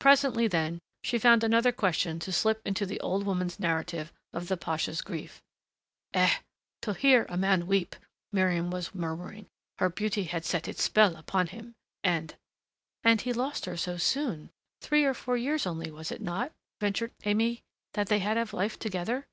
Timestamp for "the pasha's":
4.48-5.00